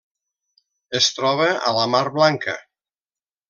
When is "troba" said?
1.19-1.51